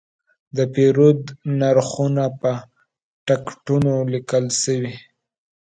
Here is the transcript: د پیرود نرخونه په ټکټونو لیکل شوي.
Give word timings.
د 0.57 0.59
پیرود 0.73 1.21
نرخونه 1.59 2.25
په 2.41 2.51
ټکټونو 3.27 3.93
لیکل 4.13 4.45
شوي. 4.61 4.93